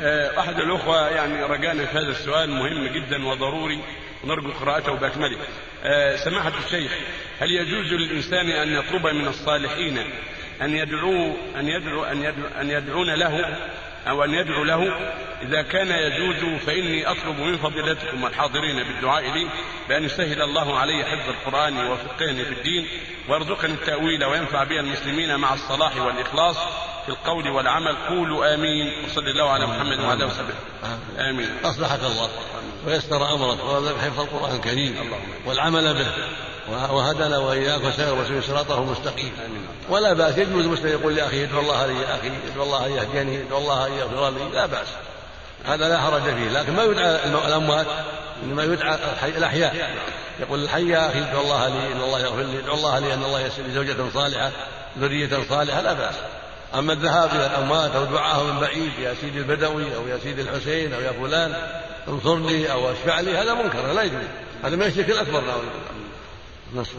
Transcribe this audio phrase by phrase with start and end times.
[0.00, 3.80] آه، أحد الأخوة يعني رجانا في هذا السؤال مهم جدا وضروري
[4.24, 5.36] ونرجو قراءته بأكمله.
[5.84, 6.92] آه، سماحة الشيخ
[7.40, 9.98] هل يجوز للإنسان أن يطلب من الصالحين
[10.62, 13.56] أن يدعوا أن يدعو أن يدعو أن يدعون له
[14.08, 19.46] أو أن يدعو له إذا كان يجوز فإني أطلب من فضيلتكم والحاضرين بالدعاء لي
[19.88, 22.86] بأن يسهل الله علي حفظ القرآن وفقهني في الدين
[23.28, 26.56] ويرزقني التأويل وينفع بي المسلمين مع الصلاح والإخلاص
[27.06, 30.54] في القول والعمل قولوا آمين وصلى الله على محمد وعلى آله وصحبه.
[31.18, 31.50] آمين.
[31.64, 32.28] أصلحك الله
[32.86, 35.12] ويسر أمرك ورزقك حفظ القرآن الكريم
[35.46, 36.06] والعمل به
[36.68, 39.32] وهدنا وإياك وسير وسير صراطه المستقيم.
[39.88, 43.42] ولا بأس يجوز المسلم يقول لأخيه ادعو الله لي يا أخي ادعو الله أن يهديني
[43.42, 44.54] ادعو الله أن يغفر لي.
[44.54, 44.86] لا بأس.
[45.64, 46.48] هذا لا حرج فيه.
[46.48, 47.86] لكن ما يدعى الأموات
[48.42, 49.96] إنما يدعى الأحياء.
[50.40, 53.24] يقول الحي يا أخي ادعو الله لي إن الله يغفر لي ادعو الله لي أن
[53.24, 54.50] الله يسر لي زوجة صالحة
[54.98, 55.80] ذرية صالحة.
[55.80, 56.14] لا بأس.
[56.74, 60.94] أما الذهاب إلى الأموات أو دعاءهم من بعيد يا سيدي البدوي أو يا سيدي الحسين
[60.94, 61.54] أو يا فلان
[62.08, 64.20] انصرني أو أشفع لي هذا منكر لا يجوز
[64.64, 65.42] هذا من الشرك الأكبر
[66.74, 66.94] نسأل